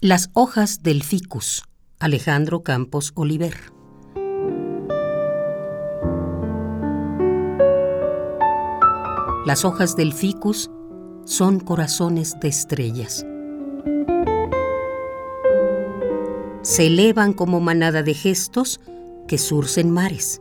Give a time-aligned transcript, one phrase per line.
[0.00, 1.64] Las hojas del ficus,
[1.98, 3.56] Alejandro Campos Oliver.
[9.44, 10.70] Las hojas del ficus
[11.24, 13.26] son corazones de estrellas.
[16.62, 18.80] Se elevan como manada de gestos
[19.26, 20.40] que surcen mares.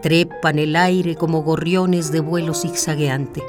[0.00, 3.42] Trepan el aire como gorriones de vuelo zigzagueante.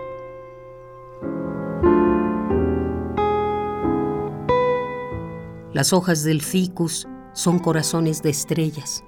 [5.74, 9.06] Las hojas del ficus son corazones de estrellas.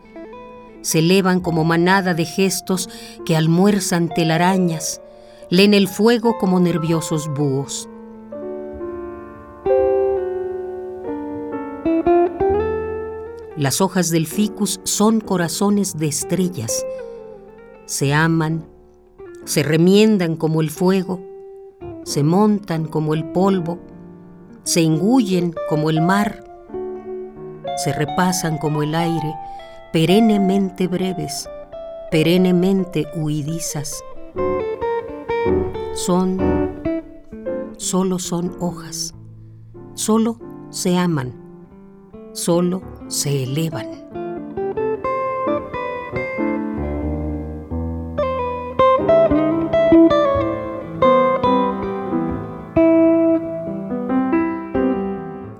[0.82, 2.90] Se elevan como manada de gestos
[3.26, 5.02] que almuerzan telarañas,
[5.50, 7.90] leen el fuego como nerviosos búhos.
[13.58, 16.86] Las hojas del ficus son corazones de estrellas.
[17.86, 18.66] Se aman,
[19.44, 21.20] se remiendan como el fuego,
[22.04, 23.80] se montan como el polvo,
[24.64, 26.53] se engullen como el mar
[27.78, 29.36] se repasan como el aire,
[29.92, 31.50] perennemente breves,
[32.12, 34.04] perennemente huidizas.
[35.94, 36.38] Son,
[37.78, 39.14] solo son hojas,
[39.94, 41.34] solo se aman,
[42.34, 44.04] solo se elevan.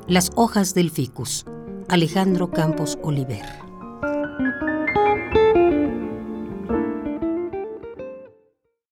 [0.08, 1.44] Las hojas del ficus
[1.90, 3.73] Alejandro Campos Oliver.